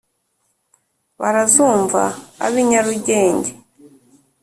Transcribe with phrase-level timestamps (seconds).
[1.19, 2.01] barazumva
[2.45, 3.51] ab’i nyarugenge